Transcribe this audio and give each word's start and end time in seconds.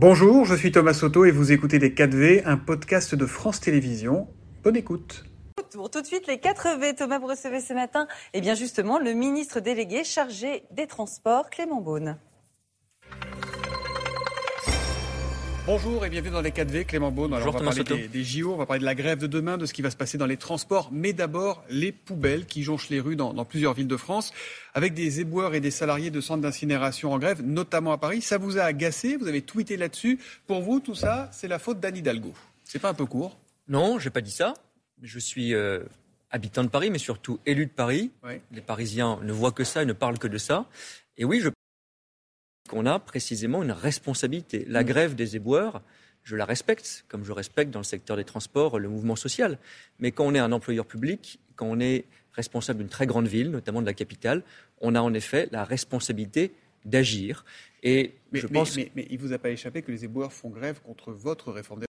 Bonjour, 0.00 0.44
je 0.44 0.54
suis 0.54 0.70
Thomas 0.70 0.94
Soto 0.94 1.24
et 1.24 1.32
vous 1.32 1.50
écoutez 1.50 1.80
Les 1.80 1.90
4V, 1.90 2.42
un 2.44 2.56
podcast 2.56 3.16
de 3.16 3.26
France 3.26 3.58
Télévisions. 3.58 4.28
Bonne 4.62 4.76
écoute. 4.76 5.24
Tout 5.72 6.00
de 6.00 6.06
suite, 6.06 6.28
les 6.28 6.36
4V. 6.36 6.94
Thomas, 6.94 7.18
vous 7.18 7.26
recevez 7.26 7.60
ce 7.60 7.72
matin, 7.72 8.06
et 8.32 8.38
eh 8.38 8.40
bien 8.40 8.54
justement, 8.54 9.00
le 9.00 9.12
ministre 9.12 9.58
délégué 9.58 10.04
chargé 10.04 10.62
des 10.70 10.86
Transports, 10.86 11.50
Clément 11.50 11.80
Beaune. 11.80 12.16
Bonjour 15.68 16.06
et 16.06 16.08
bienvenue 16.08 16.32
dans 16.32 16.40
les 16.40 16.50
4V, 16.50 16.86
Clément 16.86 17.10
Beaune. 17.10 17.34
Alors, 17.34 17.48
on 17.48 17.58
va 17.58 17.60
parler 17.62 17.84
des, 17.84 18.08
des, 18.08 18.24
JO, 18.24 18.54
on 18.54 18.56
va 18.56 18.64
parler 18.64 18.80
de 18.80 18.86
la 18.86 18.94
grève 18.94 19.18
de 19.18 19.26
demain, 19.26 19.58
de 19.58 19.66
ce 19.66 19.74
qui 19.74 19.82
va 19.82 19.90
se 19.90 19.96
passer 19.96 20.16
dans 20.16 20.24
les 20.24 20.38
transports, 20.38 20.88
mais 20.92 21.12
d'abord 21.12 21.62
les 21.68 21.92
poubelles 21.92 22.46
qui 22.46 22.62
jonchent 22.62 22.88
les 22.88 23.00
rues 23.00 23.16
dans, 23.16 23.34
dans, 23.34 23.44
plusieurs 23.44 23.74
villes 23.74 23.86
de 23.86 23.98
France, 23.98 24.32
avec 24.72 24.94
des 24.94 25.20
éboueurs 25.20 25.54
et 25.54 25.60
des 25.60 25.70
salariés 25.70 26.10
de 26.10 26.22
centres 26.22 26.40
d'incinération 26.40 27.12
en 27.12 27.18
grève, 27.18 27.42
notamment 27.42 27.92
à 27.92 27.98
Paris. 27.98 28.22
Ça 28.22 28.38
vous 28.38 28.56
a 28.56 28.62
agacé, 28.62 29.18
vous 29.18 29.28
avez 29.28 29.42
tweeté 29.42 29.76
là-dessus. 29.76 30.18
Pour 30.46 30.62
vous, 30.62 30.80
tout 30.80 30.94
ça, 30.94 31.28
c'est 31.34 31.48
la 31.48 31.58
faute 31.58 31.80
d'Anne 31.80 31.98
Hidalgo. 31.98 32.32
C'est 32.64 32.78
pas 32.78 32.88
un 32.88 32.94
peu 32.94 33.04
court? 33.04 33.36
Non, 33.68 33.98
j'ai 33.98 34.08
pas 34.08 34.22
dit 34.22 34.30
ça. 34.30 34.54
Je 35.02 35.18
suis 35.18 35.52
euh, 35.52 35.80
habitant 36.30 36.64
de 36.64 36.68
Paris, 36.68 36.88
mais 36.88 36.96
surtout 36.96 37.40
élu 37.44 37.66
de 37.66 37.72
Paris. 37.72 38.10
Ouais. 38.24 38.40
Les 38.52 38.62
Parisiens 38.62 39.18
ne 39.22 39.32
voient 39.32 39.52
que 39.52 39.64
ça 39.64 39.82
et 39.82 39.84
ne 39.84 39.92
parlent 39.92 40.18
que 40.18 40.28
de 40.28 40.38
ça. 40.38 40.64
Et 41.18 41.26
oui, 41.26 41.40
je 41.40 41.50
qu'on 42.68 42.86
a 42.86 43.00
précisément 43.00 43.64
une 43.64 43.72
responsabilité. 43.72 44.64
La 44.68 44.84
grève 44.84 45.16
des 45.16 45.34
éboueurs, 45.34 45.82
je 46.22 46.36
la 46.36 46.44
respecte, 46.44 47.04
comme 47.08 47.24
je 47.24 47.32
respecte 47.32 47.72
dans 47.72 47.80
le 47.80 47.84
secteur 47.84 48.16
des 48.16 48.24
transports 48.24 48.78
le 48.78 48.88
mouvement 48.88 49.16
social. 49.16 49.58
Mais 49.98 50.12
quand 50.12 50.24
on 50.24 50.34
est 50.34 50.38
un 50.38 50.52
employeur 50.52 50.86
public, 50.86 51.40
quand 51.56 51.66
on 51.66 51.80
est 51.80 52.04
responsable 52.32 52.78
d'une 52.78 52.88
très 52.88 53.06
grande 53.06 53.26
ville, 53.26 53.50
notamment 53.50 53.80
de 53.80 53.86
la 53.86 53.94
capitale, 53.94 54.44
on 54.80 54.94
a 54.94 55.00
en 55.00 55.12
effet 55.14 55.48
la 55.50 55.64
responsabilité 55.64 56.52
d'agir. 56.84 57.44
Et 57.82 58.14
mais, 58.30 58.40
je 58.40 58.46
pense. 58.46 58.76
Mais, 58.76 58.92
mais, 58.94 59.06
il 59.10 59.18
vous 59.18 59.32
a 59.32 59.38
pas 59.38 59.50
échappé 59.50 59.82
que 59.82 59.90
les 59.90 60.04
éboueurs 60.04 60.32
font 60.32 60.50
grève 60.50 60.80
contre 60.82 61.12
votre 61.12 61.50
réforme 61.50 61.80
des 61.80 61.87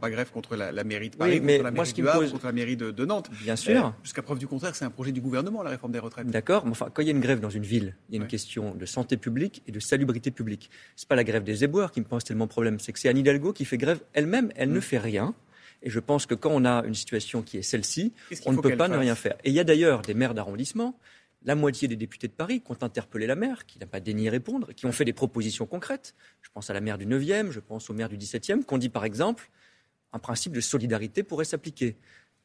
pas 0.00 0.10
grève 0.10 0.30
contre 0.32 0.56
la, 0.56 0.72
la 0.72 0.82
mairie 0.84 1.10
de 1.10 1.16
Paris, 1.16 1.34
oui, 1.34 1.40
mais 1.40 1.54
contre 1.58 1.64
la 1.64 1.70
moi, 1.70 1.84
ce 1.84 1.94
qui 1.94 2.00
du 2.00 2.04
me 2.04 2.10
Havre, 2.10 2.20
pose... 2.20 2.32
contre 2.32 2.46
la 2.46 2.52
mairie 2.52 2.76
de, 2.76 2.90
de 2.90 3.04
Nantes. 3.04 3.30
Bien 3.42 3.56
sûr. 3.56 3.86
Euh, 3.86 3.90
Jusqu'à 4.02 4.22
preuve 4.22 4.38
du 4.38 4.46
contraire, 4.46 4.74
c'est 4.74 4.84
un 4.84 4.90
projet 4.90 5.12
du 5.12 5.20
gouvernement, 5.20 5.62
la 5.62 5.70
réforme 5.70 5.92
des 5.92 5.98
retraites. 5.98 6.26
D'accord, 6.26 6.64
mais 6.64 6.72
enfin, 6.72 6.88
quand 6.92 7.02
il 7.02 7.06
y 7.06 7.08
a 7.08 7.12
une 7.12 7.20
grève 7.20 7.40
dans 7.40 7.50
une 7.50 7.62
ville, 7.64 7.94
il 8.08 8.16
y 8.16 8.18
a 8.18 8.22
une 8.22 8.28
question 8.28 8.74
de 8.74 8.86
santé 8.86 9.16
publique 9.16 9.62
et 9.66 9.72
de 9.72 9.78
salubrité 9.80 10.30
publique. 10.30 10.70
C'est 10.96 11.08
pas 11.08 11.16
la 11.16 11.24
grève 11.24 11.44
des 11.44 11.62
éboueurs 11.64 11.92
qui 11.92 12.00
me 12.00 12.06
pose 12.06 12.24
tellement 12.24 12.46
problème, 12.48 12.78
c'est 12.80 12.92
que 12.92 12.98
c'est 12.98 13.08
Anne 13.08 13.18
Hidalgo 13.18 13.52
qui 13.52 13.64
fait 13.64 13.78
grève 13.78 14.00
elle-même, 14.12 14.50
elle 14.56 14.70
Mm. 14.70 14.74
ne 14.74 14.80
fait 14.80 14.98
rien. 14.98 15.34
Et 15.82 15.88
je 15.90 15.98
pense 16.00 16.26
que 16.26 16.34
quand 16.34 16.50
on 16.52 16.64
a 16.64 16.84
une 16.84 16.94
situation 16.94 17.42
qui 17.42 17.56
est 17.56 17.62
celle-ci, 17.62 18.12
Qu'est-ce 18.28 18.42
on 18.46 18.52
ne 18.52 18.58
peut 18.58 18.76
pas 18.76 18.88
ne 18.88 18.96
rien 18.98 19.14
faire. 19.14 19.36
Et 19.44 19.50
il 19.50 19.54
y 19.54 19.60
a 19.60 19.64
d'ailleurs 19.64 20.02
des 20.02 20.12
maires 20.14 20.34
d'arrondissement, 20.34 20.98
la 21.42 21.54
moitié 21.54 21.88
des 21.88 21.96
députés 21.96 22.28
de 22.28 22.34
Paris 22.34 22.60
qui 22.60 22.70
ont 22.70 22.76
interpellé 22.82 23.26
la 23.26 23.34
maire, 23.34 23.64
qui 23.64 23.78
n'a 23.78 23.86
pas 23.86 23.98
daigné 23.98 24.28
répondre, 24.28 24.74
qui 24.74 24.84
ont 24.84 24.92
fait 24.92 25.06
des 25.06 25.14
propositions 25.14 25.64
concrètes. 25.64 26.14
Je 26.42 26.50
pense 26.52 26.68
à 26.68 26.74
la 26.74 26.82
maire 26.82 26.98
du 26.98 27.06
9e, 27.06 27.50
je 27.50 27.60
pense 27.60 27.88
au 27.88 27.94
maire 27.94 28.10
du 28.10 28.18
17e, 28.18 28.62
qu'on 28.62 28.76
dit 28.76 28.90
par 28.90 29.06
exemple 29.06 29.48
un 30.12 30.18
principe 30.18 30.52
de 30.52 30.60
solidarité 30.60 31.22
pourrait 31.22 31.44
s'appliquer. 31.44 31.96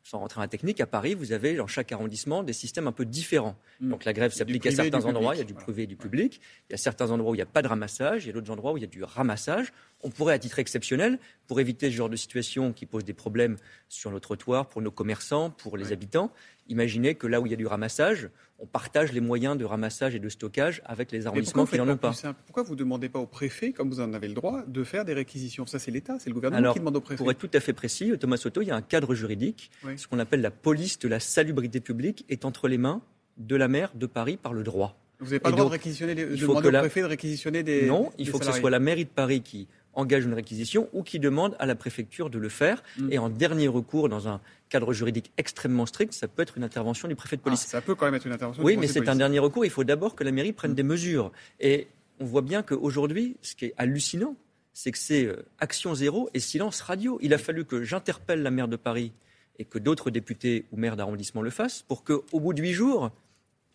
Sans 0.03 0.19
rentrer 0.19 0.35
dans 0.35 0.41
la 0.43 0.47
technique, 0.47 0.79
à 0.81 0.85
Paris, 0.85 1.15
vous 1.15 1.31
avez 1.31 1.55
dans 1.55 1.65
chaque 1.65 1.91
arrondissement 1.91 2.43
des 2.43 2.53
systèmes 2.53 2.85
un 2.85 2.91
peu 2.91 3.05
différents. 3.05 3.55
Mm. 3.79 3.89
Donc 3.89 4.05
la 4.05 4.13
grève 4.13 4.31
s'applique 4.31 4.63
à 4.67 4.71
certains 4.71 5.03
endroits, 5.03 5.31
public. 5.31 5.33
il 5.33 5.39
y 5.39 5.41
a 5.41 5.45
du 5.45 5.53
Voilà. 5.53 5.63
privé 5.65 5.83
et 5.83 5.87
du 5.87 5.95
public. 5.95 6.41
Il 6.69 6.73
y 6.73 6.75
a 6.75 6.77
certains 6.77 7.09
endroits 7.09 7.31
où 7.31 7.33
il 7.33 7.39
n'y 7.39 7.41
a 7.41 7.47
pas 7.47 7.63
de 7.63 7.67
ramassage, 7.67 8.23
il 8.25 8.27
y 8.27 8.29
a 8.29 8.33
d'autres 8.33 8.51
endroits 8.51 8.73
où 8.73 8.77
il 8.77 8.81
y 8.81 8.83
a 8.83 8.87
du 8.87 9.03
ramassage. 9.03 9.73
On 10.01 10.11
pourrait, 10.11 10.35
à 10.35 10.39
titre 10.39 10.59
exceptionnel, 10.59 11.17
pour 11.47 11.59
éviter 11.59 11.89
ce 11.89 11.95
genre 11.95 12.09
de 12.09 12.15
situation 12.17 12.71
qui 12.71 12.85
pose 12.85 13.03
des 13.03 13.15
problèmes 13.15 13.57
sur 13.89 14.11
nos 14.11 14.19
trottoirs, 14.19 14.67
pour 14.67 14.83
nos 14.83 14.91
commerçants, 14.91 15.49
pour 15.49 15.75
les 15.75 15.91
habitants, 15.91 16.31
imaginer 16.67 17.15
que 17.15 17.27
là 17.27 17.41
où 17.41 17.45
il 17.45 17.51
y 17.51 17.53
a 17.53 17.57
du 17.57 17.67
ramassage, 17.67 18.29
on 18.59 18.65
partage 18.65 19.11
les 19.11 19.19
moyens 19.21 19.57
de 19.57 19.65
ramassage 19.65 20.15
et 20.15 20.19
de 20.19 20.29
stockage 20.29 20.81
avec 20.85 21.11
les 21.11 21.27
arrondissements 21.27 21.65
qui 21.65 21.77
n'en 21.77 21.89
ont 21.89 21.97
pas 21.97 22.13
Pourquoi 22.45 22.63
vous 22.63 22.73
ne 22.73 22.79
demandez 22.79 23.09
pas 23.09 23.19
au 23.19 23.25
préfet, 23.25 23.71
comme 23.73 23.89
vous 23.89 23.99
en 23.99 24.13
avez 24.13 24.27
le 24.29 24.33
droit, 24.33 24.63
de 24.65 24.83
faire 24.83 25.03
des 25.05 25.13
réquisitions? 25.13 25.65
Ça, 25.67 25.77
c'est 25.79 25.91
l'État, 25.91 26.17
c'est 26.19 26.29
le 26.29 26.33
gouvernement 26.33 26.59
Alors, 26.59 26.73
qui 26.73 26.79
demande 26.79 26.95
au 26.95 27.01
préfet. 27.01 27.17
Pour 27.17 27.29
être 27.31 27.37
tout 27.37 27.49
à 27.53 27.59
fait 27.59 27.73
précis, 27.73 28.13
Thomas 28.19 28.37
Soto, 28.37 28.61
il 28.61 28.67
y 28.67 28.71
a 28.71 28.75
un 28.75 28.81
cadre 28.81 29.13
juridique. 29.13 29.71
Oui. 29.83 29.97
Ce 29.97 30.07
qu'on 30.07 30.19
appelle 30.19 30.41
la 30.41 30.51
police 30.51 30.97
de 30.99 31.07
la 31.07 31.19
salubrité 31.19 31.79
publique 31.81 32.25
est 32.29 32.45
entre 32.45 32.67
les 32.67 32.77
mains 32.77 33.01
de 33.37 33.55
la 33.57 33.67
maire 33.67 33.91
de 33.93 34.05
Paris 34.05 34.37
par 34.37 34.53
le 34.53 34.63
droit. 34.63 34.97
Vous 35.19 35.25
n'avez 35.25 35.39
pas 35.39 35.49
Et 35.49 35.51
le 35.51 35.57
droit 35.57 35.65
donc, 35.65 35.71
de 35.71 35.77
réquisitionner, 35.77 36.15
les, 36.15 36.23
il 36.23 36.39
faut 36.39 36.47
demander 36.47 36.63
que 36.63 36.67
au 36.67 36.71
la- 36.71 36.79
préfet 36.79 37.01
de 37.01 37.05
réquisitionner 37.05 37.63
des. 37.63 37.85
non, 37.85 38.11
il 38.17 38.25
des 38.25 38.31
faut 38.31 38.39
que 38.39 38.45
ce 38.45 38.51
soit 38.53 38.69
la 38.69 38.79
mairie 38.79 39.05
de 39.05 39.09
Paris 39.09 39.41
qui 39.41 39.67
engage 39.95 40.25
une 40.25 40.33
réquisition 40.33 40.89
ou 40.93 41.03
qui 41.03 41.19
demande 41.19 41.55
à 41.59 41.65
la 41.65 41.75
préfecture 41.75 42.29
de 42.29 42.37
le 42.37 42.49
faire. 42.49 42.83
Mm. 42.97 43.11
Et 43.11 43.17
en 43.17 43.29
dernier 43.29 43.67
recours, 43.67 44.09
dans 44.09 44.27
un 44.27 44.39
cadre 44.69 44.93
juridique 44.93 45.31
extrêmement 45.37 45.85
strict, 45.85 46.13
ça 46.13 46.27
peut 46.27 46.41
être 46.41 46.57
une 46.57 46.63
intervention 46.63 47.07
du 47.07 47.15
préfet 47.15 47.35
de 47.37 47.41
Ah, 47.43 47.45
police. 47.45 47.61
ça 47.65 47.81
peut 47.81 47.95
quand 47.95 48.05
même 48.05 48.15
être 48.15 48.25
une 48.25 48.33
intervention. 48.33 48.63
Oui, 48.63 48.73
du 48.73 48.79
mais 48.79 48.87
c'est 48.87 49.07
un 49.09 49.15
dernier 49.15 49.39
recours. 49.39 49.65
Il 49.65 49.71
faut 49.71 49.83
d'abord 49.83 50.15
que 50.15 50.23
la 50.23 50.31
mairie 50.31 50.53
prenne 50.53 50.71
Mm. 50.71 50.75
des 50.75 50.83
mesures. 50.83 51.31
Et 51.59 51.87
on 52.19 52.25
voit 52.25 52.41
bien 52.41 52.63
qu'aujourd'hui, 52.63 53.37
ce 53.41 53.55
qui 53.55 53.65
est 53.65 53.73
hallucinant, 53.77 54.35
c'est 54.73 54.91
que 54.91 54.97
c'est 54.97 55.25
euh, 55.25 55.45
action 55.59 55.95
zéro 55.95 56.29
et 56.33 56.39
silence 56.39 56.81
radio. 56.81 57.17
Il 57.21 57.33
a 57.33 57.37
fallu 57.37 57.63
que 57.65 57.83
j'interpelle 57.83 58.41
la 58.43 58.51
maire 58.51 58.67
de 58.67 58.75
Paris 58.75 59.13
et 59.57 59.63
que 59.65 59.79
d'autres 59.79 60.09
députés 60.09 60.65
ou 60.71 60.77
maires 60.77 60.97
d'arrondissement 60.97 61.41
le 61.41 61.49
fassent 61.49 61.81
pour 61.87 62.03
qu'au 62.03 62.23
bout 62.33 62.53
de 62.53 62.61
huit 62.61 62.73
jours, 62.73 63.11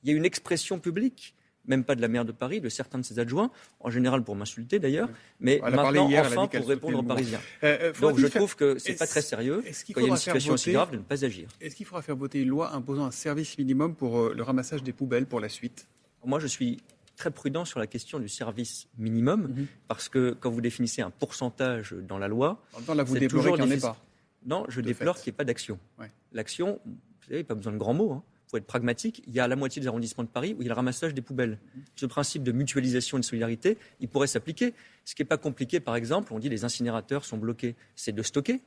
il 0.03 0.11
y 0.11 0.13
ait 0.13 0.17
une 0.17 0.27
expression 0.27 0.79
publique, 0.79 1.35
même 1.67 1.85
pas 1.85 1.95
de 1.95 2.01
la 2.01 2.09
maire 2.09 2.25
de 2.25 2.33
Paris, 2.33 2.61
de 2.61 2.69
certains 2.69 2.99
de 2.99 3.05
ses 3.05 3.19
adjoints, 3.19 3.51
en 3.81 3.91
général 3.91 4.25
pour 4.25 4.35
m'insulter 4.35 4.79
d'ailleurs, 4.79 5.09
mais 5.41 5.61
maintenant 5.63 6.09
hier, 6.09 6.25
enfin 6.27 6.47
pour 6.49 6.67
répondre 6.67 6.99
aux 6.99 7.03
Parisiens. 7.03 7.41
Euh, 7.63 7.79
euh, 7.81 7.93
Donc 8.01 8.19
je 8.19 8.27
faire- 8.27 8.41
trouve 8.41 8.57
que 8.57 8.79
c'est 8.79 8.95
pas 8.95 9.05
Est-ce- 9.05 9.13
très 9.13 9.23
sérieux 9.23 9.63
Est-ce 9.67 9.85
qu'il 9.85 9.95
quand 9.95 10.01
il 10.01 10.05
y 10.05 10.07
a 10.07 10.09
une 10.09 10.17
faudra 10.17 10.25
faire 10.25 10.35
situation 10.35 10.55
aussi 10.55 10.71
voter 10.71 10.75
grave 10.75 10.91
de 10.93 10.97
ne 10.97 11.03
pas 11.03 11.25
agir. 11.25 11.49
Est-ce 11.61 11.77
qu'il 11.77 11.87
faudra 11.87 12.03
faire 12.03 12.17
voter 12.17 12.41
une 12.41 12.49
loi 12.49 12.73
imposant 12.75 13.05
un 13.05 13.11
service 13.11 13.59
minimum 13.59 13.95
pour 13.95 14.19
euh, 14.19 14.35
le 14.35 14.43
ramassage 14.43 14.83
des 14.83 14.93
poubelles 14.93 15.27
pour 15.27 15.39
la 15.41 15.49
suite? 15.49 15.87
Moi, 16.25 16.41
je 16.41 16.47
suis 16.47 16.83
très 17.17 17.31
prudent 17.31 17.67
sur 17.67 17.79
la 17.79 17.87
question 17.87 18.19
du 18.19 18.29
service 18.31 18.89
minimum, 18.97 19.43
Mhm. 19.55 19.67
parce 19.89 20.09
que 20.09 20.35
quand 20.41 20.51
vous 20.51 20.63
définissez 20.63 21.03
un 21.03 21.11
pourcentage 21.11 21.93
dans 22.09 22.17
la 22.19 22.29
loi, 22.29 22.63
En 22.73 22.79
même 22.79 22.87
temps, 22.87 22.95
là, 22.95 23.03
vous 23.05 23.19
déplorez 23.19 23.53
qu'il 23.53 23.65
n'y 23.65 23.69
en 23.69 23.77
ait 23.77 23.79
pas. 23.81 23.97
non, 24.47 24.65
je 24.69 24.81
déplore 24.81 25.17
qu'il 25.17 25.31
n'y 25.31 25.35
ait 25.35 25.37
pas 25.37 25.45
d'action. 25.45 25.79
Ouais. 25.99 26.11
L'action, 26.33 26.81
vous 26.87 26.93
savez, 27.29 27.45
pas 27.45 27.55
besoin 27.55 27.73
de 27.75 27.79
grands 27.79 27.93
mots. 27.93 28.23
Il 28.23 28.40
faut 28.51 28.57
être 28.57 28.67
pragmatique. 28.67 29.23
Il 29.27 29.33
y 29.33 29.41
a 29.41 29.47
la 29.47 29.57
moitié 29.57 29.81
des 29.81 29.87
arrondissements 29.89 30.25
de 30.25 30.29
Paris 30.29 30.55
où 30.59 30.63
il 30.63 30.65
y 30.65 30.69
a 30.69 30.71
le 30.71 30.75
ramassage 30.75 31.15
des 31.15 31.23
poubelles. 31.23 31.59
Ce 31.95 32.07
principe 32.07 32.43
de 32.43 32.53
mutualisation 32.53 33.17
et 33.17 33.21
de 33.21 33.25
solidarité, 33.25 33.79
il 34.01 34.09
pourrait 34.09 34.27
s'appliquer. 34.27 34.75
Ce 35.05 35.15
qui 35.15 35.23
n'est 35.23 35.27
pas 35.29 35.37
compliqué, 35.39 35.79
par 35.81 35.95
exemple, 35.97 36.33
on 36.33 36.39
dit 36.39 36.49
les 36.49 36.65
incinérateurs 36.65 37.25
sont 37.25 37.39
bloqués. 37.39 37.77
C'est 37.95 38.13
de 38.13 38.23
stocker, 38.23 38.61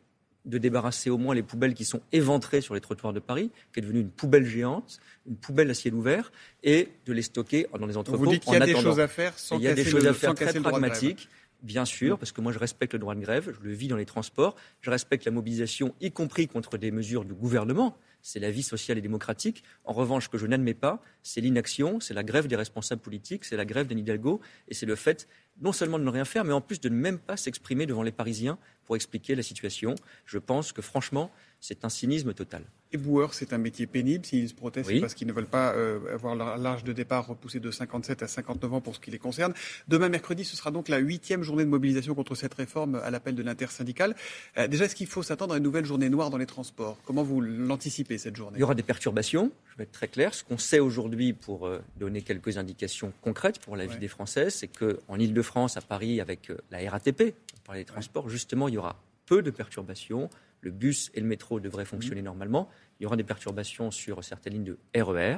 de 0.45 0.57
débarrasser 0.57 1.09
au 1.09 1.17
moins 1.17 1.35
les 1.35 1.43
poubelles 1.43 1.73
qui 1.73 1.85
sont 1.85 2.01
éventrées 2.11 2.61
sur 2.61 2.73
les 2.75 2.81
trottoirs 2.81 3.13
de 3.13 3.19
Paris, 3.19 3.51
qui 3.73 3.79
est 3.79 3.81
devenue 3.81 3.99
une 4.01 4.09
poubelle 4.09 4.45
géante, 4.45 4.99
une 5.27 5.35
poubelle 5.35 5.69
à 5.69 5.73
ciel 5.73 5.93
ouvert, 5.93 6.31
et 6.63 6.89
de 7.05 7.13
les 7.13 7.21
stocker 7.21 7.67
dans 7.77 7.85
les 7.85 7.97
entrepôts 7.97 8.17
Vous 8.17 8.27
dites 8.27 8.43
qu'il 8.43 8.53
y 8.53 8.57
a 8.57 8.65
des 8.65 8.75
choses 8.75 8.99
à 8.99 9.07
faire 9.07 9.37
sans 9.37 9.57
Il 9.57 9.63
y 9.63 9.67
a 9.67 9.73
des 9.73 9.83
choses 9.85 10.03
le- 10.03 10.09
à 10.09 10.13
faire 10.13 10.33
très 10.33 10.53
pragmatiques, 10.59 11.29
bien 11.61 11.85
sûr, 11.85 12.17
parce 12.19 12.31
que 12.33 12.41
moi 12.41 12.51
je 12.51 12.59
respecte 12.59 12.93
le 12.93 12.99
droit 12.99 13.15
de 13.15 13.21
grève, 13.21 13.53
je 13.57 13.65
le 13.65 13.73
vis 13.73 13.87
dans 13.87 13.95
les 13.97 14.05
transports, 14.05 14.55
je 14.81 14.89
respecte 14.89 15.23
la 15.25 15.31
mobilisation, 15.31 15.93
y 16.01 16.11
compris 16.11 16.47
contre 16.47 16.77
des 16.77 16.91
mesures 16.91 17.23
du 17.25 17.33
gouvernement. 17.33 17.97
C'est 18.25 18.39
la 18.39 18.49
vie 18.49 18.63
sociale 18.63 18.97
et 18.97 19.01
démocratique. 19.01 19.63
En 19.83 19.93
revanche, 19.93 20.23
ce 20.25 20.29
que 20.29 20.37
je 20.37 20.47
n'admets 20.47 20.73
pas, 20.73 21.01
c'est 21.21 21.41
l'inaction, 21.41 21.99
c'est 21.99 22.13
la 22.13 22.23
grève 22.23 22.47
des 22.47 22.55
responsables 22.55 23.01
politiques, 23.01 23.43
c'est 23.45 23.57
la 23.57 23.65
grève 23.65 23.85
d'Anne 23.85 23.99
Hidalgo, 23.99 24.39
et 24.69 24.73
c'est 24.73 24.85
le 24.85 24.95
fait 24.95 25.27
non 25.61 25.71
seulement 25.71 25.99
de 25.99 26.03
ne 26.03 26.09
rien 26.09 26.25
faire, 26.25 26.43
mais 26.45 26.53
en 26.53 26.61
plus 26.61 26.79
de 26.81 26.89
ne 26.89 26.95
même 26.95 27.19
pas 27.19 27.37
s'exprimer 27.37 27.85
devant 27.85 28.01
les 28.01 28.11
Parisiens 28.11 28.57
pour 28.85 28.95
expliquer 28.95 29.35
la 29.35 29.43
situation. 29.43 29.93
Je 30.25 30.39
pense 30.39 30.71
que 30.71 30.81
franchement, 30.81 31.31
c'est 31.59 31.85
un 31.85 31.89
cynisme 31.89 32.33
total. 32.33 32.63
Éboueurs, 32.91 33.33
c'est 33.33 33.53
un 33.53 33.57
métier 33.57 33.87
pénible. 33.87 34.25
S'ils 34.25 34.49
se 34.49 34.53
protestent, 34.53 34.89
Oui. 34.89 34.95
c'est 34.95 35.01
parce 35.01 35.13
qu'ils 35.13 35.27
ne 35.27 35.31
veulent 35.33 35.45
pas 35.45 35.73
euh, 35.73 36.13
avoir 36.13 36.35
leur 36.35 36.57
l'âge 36.57 36.83
de 36.83 36.91
départ 36.91 37.25
repoussé 37.27 37.59
de 37.59 37.71
57 37.71 38.23
à 38.23 38.27
59 38.27 38.73
ans 38.73 38.81
pour 38.81 38.95
ce 38.95 38.99
qui 38.99 39.09
les 39.11 39.19
concerne. 39.19 39.53
Demain, 39.87 40.09
mercredi, 40.09 40.43
ce 40.43 40.55
sera 40.57 40.69
donc 40.71 40.89
la 40.89 40.97
huitième 40.97 41.43
journée 41.43 41.63
de 41.63 41.69
mobilisation 41.69 42.13
contre 42.15 42.35
cette 42.35 42.53
réforme 42.55 42.95
à 42.95 43.09
l'appel 43.09 43.35
de 43.35 43.41
l'intersyndicale. 43.43 44.15
Euh, 44.57 44.67
déjà, 44.67 44.85
est-ce 44.85 44.95
qu'il 44.95 45.07
faut 45.07 45.23
s'attendre 45.23 45.53
à 45.53 45.57
une 45.57 45.63
nouvelle 45.63 45.85
journée 45.85 46.09
noire 46.09 46.29
dans 46.29 46.37
les 46.37 46.45
transports? 46.45 46.99
Comment 47.05 47.23
vous 47.23 47.41
l'anticipez, 47.41 48.12
cette 48.17 48.35
journée 48.35 48.57
Il 48.57 48.61
y 48.61 48.63
aura 48.63 48.75
des 48.75 48.83
perturbations, 48.83 49.51
je 49.71 49.77
vais 49.77 49.83
être 49.83 49.91
très 49.91 50.07
clair. 50.07 50.33
Ce 50.33 50.43
qu'on 50.43 50.57
sait 50.57 50.79
aujourd'hui, 50.79 51.33
pour 51.33 51.67
euh, 51.67 51.79
donner 51.97 52.21
quelques 52.21 52.57
indications 52.57 53.13
concrètes 53.21 53.59
pour 53.59 53.75
la 53.75 53.85
vie 53.85 53.93
Ouais. 53.93 53.99
des 53.99 54.07
Français, 54.07 54.49
c'est 54.49 54.67
qu'en 54.67 55.17
Ile-de-France, 55.19 55.77
à 55.77 55.81
Paris, 55.81 56.21
avec 56.21 56.49
euh, 56.49 56.57
la 56.71 56.89
RATP, 56.89 57.33
on 57.55 57.65
parlait 57.65 57.81
des 57.81 57.85
transports, 57.85 58.29
justement, 58.29 58.67
il 58.67 58.75
y 58.75 58.77
aura 58.77 59.01
peu 59.25 59.41
de 59.41 59.51
perturbations. 59.51 60.29
Le 60.61 60.71
bus 60.71 61.11
et 61.13 61.19
le 61.19 61.27
métro 61.27 61.59
devraient 61.59 61.85
fonctionner 61.85 62.21
Mhm. 62.21 62.25
normalement. 62.25 62.69
Il 62.99 63.03
y 63.03 63.05
aura 63.05 63.15
des 63.17 63.23
perturbations 63.23 63.91
sur 63.91 64.23
certaines 64.23 64.53
lignes 64.53 64.63
de 64.63 64.77
RER. 64.95 65.37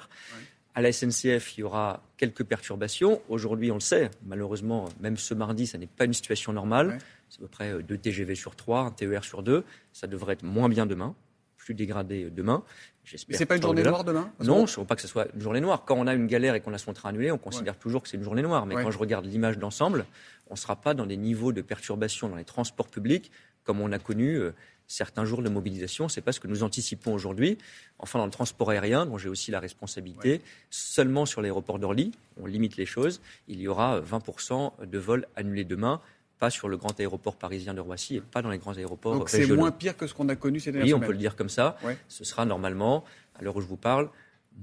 À 0.77 0.81
la 0.81 0.91
SNCF, 0.91 1.57
il 1.57 1.61
y 1.61 1.63
aura 1.63 2.03
quelques 2.17 2.43
perturbations. 2.43 3.21
Aujourd'hui, 3.29 3.71
on 3.71 3.75
le 3.75 3.79
sait, 3.79 4.11
malheureusement, 4.25 4.89
même 4.99 5.15
ce 5.15 5.33
mardi, 5.33 5.67
ça 5.67 5.77
n'est 5.77 5.87
pas 5.87 6.03
une 6.05 6.13
situation 6.13 6.51
normale. 6.51 6.87
Ouais. 6.89 6.97
C'est 7.29 7.39
à 7.39 7.41
peu 7.43 7.47
près 7.47 7.71
euh, 7.71 7.81
deux 7.81 7.97
TGV 7.97 8.35
sur 8.35 8.55
trois, 8.57 8.81
un 8.81 8.91
TER 8.91 9.23
sur 9.23 9.41
deux. 9.41 9.63
Ça 9.93 10.05
devrait 10.07 10.33
être 10.33 10.43
moins 10.43 10.67
bien 10.67 10.85
demain, 10.85 11.15
plus 11.65 11.73
dégradé 11.73 12.29
demain. 12.29 12.63
J'espère 13.03 13.33
Mais 13.33 13.37
c'est 13.37 13.45
pas 13.47 13.55
une 13.57 13.61
journée 13.61 13.83
noire 13.83 14.03
demain 14.03 14.31
Non, 14.43 14.67
je 14.67 14.75
ne 14.77 14.81
veux 14.81 14.87
pas 14.87 14.95
que 14.95 15.01
ce 15.01 15.07
soit 15.07 15.27
une 15.33 15.41
journée 15.41 15.61
noire. 15.61 15.83
Quand 15.83 15.95
on 15.95 16.05
a 16.07 16.13
une 16.13 16.27
galère 16.27 16.53
et 16.55 16.61
qu'on 16.61 16.73
a 16.73 16.77
son 16.77 16.93
train 16.93 17.09
annulé, 17.09 17.31
on 17.31 17.37
considère 17.39 17.77
toujours 17.77 18.03
que 18.03 18.09
c'est 18.09 18.17
une 18.17 18.23
journée 18.23 18.43
noire. 18.43 18.65
Mais 18.67 18.75
Ouais. 18.75 18.83
quand 18.83 18.91
je 18.91 18.99
regarde 18.99 19.25
l'image 19.25 19.57
d'ensemble, 19.57 20.05
on 20.47 20.53
ne 20.53 20.59
sera 20.59 20.75
pas 20.75 20.93
dans 20.93 21.07
des 21.07 21.17
niveaux 21.17 21.51
de 21.51 21.61
perturbation 21.61 22.29
dans 22.29 22.35
les 22.35 22.45
transports 22.45 22.87
publics 22.87 23.31
comme 23.63 23.81
on 23.81 23.91
a 23.91 23.97
connu 23.97 24.35
euh, 24.35 24.53
certains 24.85 25.25
jours 25.25 25.41
de 25.41 25.49
mobilisation. 25.49 26.07
C'est 26.07 26.21
pas 26.21 26.31
ce 26.31 26.39
que 26.39 26.47
nous 26.47 26.61
anticipons 26.61 27.15
aujourd'hui. 27.15 27.57
Enfin, 27.97 28.19
dans 28.19 28.25
le 28.25 28.31
transport 28.31 28.69
aérien, 28.69 29.07
dont 29.07 29.17
j'ai 29.17 29.29
aussi 29.29 29.49
la 29.49 29.59
responsabilité, 29.59 30.39
seulement 30.69 31.25
sur 31.25 31.41
l'aéroport 31.41 31.79
d'Orly, 31.79 32.11
on 32.37 32.45
limite 32.45 32.77
les 32.77 32.85
choses, 32.85 33.21
il 33.47 33.59
y 33.59 33.67
aura 33.67 33.99
20% 34.01 34.85
de 34.85 34.97
vols 34.99 35.25
annulés 35.35 35.63
demain, 35.63 35.99
pas 36.39 36.49
sur 36.49 36.67
le 36.67 36.77
grand 36.77 36.99
aéroport 36.99 37.35
parisien 37.37 37.73
de 37.73 37.79
Roissy 37.79 38.17
et 38.17 38.21
pas 38.21 38.41
dans 38.41 38.49
les 38.49 38.57
grands 38.57 38.77
aéroports 38.77 39.17
Donc 39.17 39.29
c'est 39.29 39.47
moins 39.47 39.71
pire 39.71 39.95
que 39.95 40.07
ce 40.07 40.13
qu'on 40.13 40.29
a 40.29 40.35
connu 40.35 40.59
ces 40.59 40.71
dernières 40.71 40.97
Oui, 40.97 41.03
on 41.03 41.05
peut 41.05 41.13
le 41.13 41.17
dire 41.17 41.35
comme 41.35 41.49
ça. 41.49 41.77
Ce 42.07 42.23
sera 42.23 42.45
normalement, 42.45 43.03
à 43.35 43.43
l'heure 43.43 43.55
où 43.55 43.61
je 43.61 43.67
vous 43.67 43.77
parle, 43.77 44.09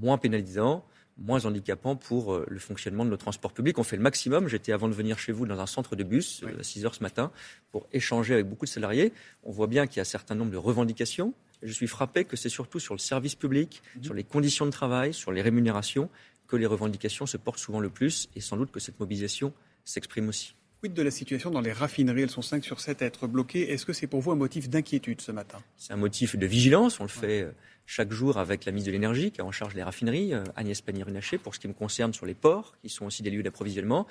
moins 0.00 0.18
pénalisant, 0.18 0.84
moins 1.18 1.44
handicapant 1.44 1.96
pour 1.96 2.32
euh, 2.32 2.46
le 2.48 2.58
fonctionnement 2.58 3.04
de 3.04 3.10
nos 3.10 3.16
transports 3.16 3.52
publics. 3.52 3.78
On 3.78 3.82
fait 3.82 3.96
le 3.96 4.02
maximum. 4.02 4.48
J'étais 4.48 4.72
avant 4.72 4.88
de 4.88 4.94
venir 4.94 5.18
chez 5.18 5.32
vous 5.32 5.46
dans 5.46 5.60
un 5.60 5.66
centre 5.66 5.96
de 5.96 6.04
bus 6.04 6.42
à 6.58 6.62
6 6.62 6.86
heures 6.86 6.94
ce 6.94 7.02
matin 7.02 7.30
pour 7.70 7.86
échanger 7.92 8.34
avec 8.34 8.48
beaucoup 8.48 8.64
de 8.64 8.70
salariés. 8.70 9.12
On 9.44 9.52
voit 9.52 9.66
bien 9.66 9.86
qu'il 9.86 9.98
y 9.98 10.00
a 10.00 10.02
un 10.02 10.04
certain 10.04 10.34
nombre 10.34 10.50
de 10.50 10.56
revendications. 10.56 11.34
Je 11.62 11.72
suis 11.72 11.86
frappé 11.86 12.24
que 12.24 12.36
c'est 12.36 12.48
surtout 12.48 12.80
sur 12.80 12.94
le 12.94 12.98
service 12.98 13.34
public, 13.34 13.82
mhm. 13.96 14.04
sur 14.04 14.14
les 14.14 14.24
conditions 14.24 14.66
de 14.66 14.70
travail, 14.70 15.14
sur 15.14 15.32
les 15.32 15.42
rémunérations 15.42 16.08
que 16.48 16.56
les 16.56 16.66
revendications 16.66 17.26
se 17.26 17.36
portent 17.36 17.58
souvent 17.58 17.80
le 17.80 17.88
plus 17.88 18.28
et 18.34 18.40
sans 18.40 18.56
doute 18.56 18.70
que 18.70 18.80
cette 18.80 18.98
mobilisation 18.98 19.52
s'exprime 19.84 20.28
aussi. 20.28 20.54
Quid 20.82 20.94
de 20.94 21.02
la 21.02 21.12
situation 21.12 21.52
dans 21.52 21.60
les 21.60 21.70
raffineries? 21.70 22.22
Elles 22.22 22.30
sont 22.30 22.42
5 22.42 22.64
sur 22.64 22.80
7 22.80 23.02
à 23.02 23.04
être 23.04 23.28
bloquées. 23.28 23.70
Est-ce 23.70 23.86
que 23.86 23.92
c'est 23.92 24.08
pour 24.08 24.20
vous 24.20 24.32
un 24.32 24.34
motif 24.34 24.68
d'inquiétude 24.68 25.20
ce 25.20 25.30
matin? 25.30 25.62
C'est 25.76 25.92
un 25.92 25.96
motif 25.96 26.34
de 26.34 26.44
vigilance. 26.44 26.98
On 26.98 27.04
le 27.04 27.08
fait 27.08 27.42
euh, 27.42 27.52
chaque 27.86 28.10
jour 28.10 28.36
avec 28.36 28.64
la 28.64 28.72
ministre 28.72 28.88
de 28.88 28.92
l'Énergie 28.92 29.30
qui 29.30 29.38
est 29.38 29.44
en 29.44 29.52
charge 29.52 29.74
des 29.74 29.84
raffineries, 29.84 30.34
euh, 30.34 30.42
Agnès 30.56 30.80
Pannier-Runacher, 30.80 31.38
pour 31.38 31.54
ce 31.54 31.60
qui 31.60 31.68
me 31.68 31.72
concerne 31.72 32.12
sur 32.12 32.26
les 32.26 32.34
ports, 32.34 32.74
qui 32.82 32.88
sont 32.88 33.06
aussi 33.06 33.22
des 33.22 33.30
lieux 33.30 33.44
d'approvisionnement. 33.44 34.08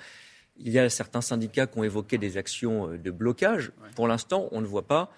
Il 0.56 0.72
y 0.72 0.78
a 0.78 0.88
certains 0.88 1.20
syndicats 1.20 1.66
qui 1.66 1.78
ont 1.78 1.84
évoqué 1.84 2.16
des 2.16 2.38
actions 2.38 2.88
euh, 2.88 2.96
de 2.96 3.10
blocage. 3.10 3.72
Pour 3.94 4.08
l'instant, 4.08 4.48
on 4.50 4.62
ne 4.62 4.66
voit 4.66 4.86
pas 4.86 5.12